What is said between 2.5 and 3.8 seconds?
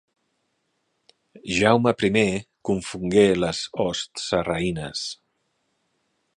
confongué les